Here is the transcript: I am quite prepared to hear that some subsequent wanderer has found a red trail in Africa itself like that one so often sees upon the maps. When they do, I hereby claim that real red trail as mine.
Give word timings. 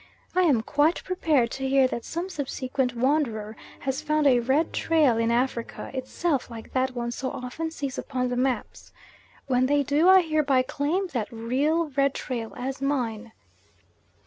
I 0.35 0.41
am 0.45 0.61
quite 0.63 1.03
prepared 1.03 1.51
to 1.51 1.69
hear 1.69 1.87
that 1.89 2.05
some 2.05 2.27
subsequent 2.27 2.95
wanderer 2.95 3.55
has 3.81 4.01
found 4.01 4.25
a 4.25 4.39
red 4.39 4.73
trail 4.73 5.19
in 5.19 5.29
Africa 5.29 5.91
itself 5.93 6.49
like 6.49 6.73
that 6.73 6.95
one 6.95 7.11
so 7.11 7.29
often 7.29 7.69
sees 7.69 7.99
upon 7.99 8.29
the 8.29 8.35
maps. 8.35 8.91
When 9.45 9.67
they 9.67 9.83
do, 9.83 10.09
I 10.09 10.21
hereby 10.23 10.63
claim 10.63 11.05
that 11.09 11.31
real 11.31 11.89
red 11.89 12.15
trail 12.15 12.51
as 12.57 12.81
mine. 12.81 13.31